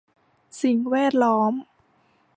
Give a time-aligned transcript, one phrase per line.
[0.61, 1.53] สิ่งแวดล้อม